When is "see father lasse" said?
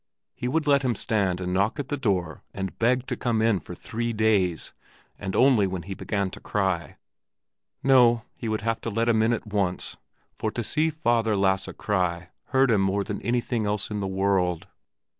10.63-11.69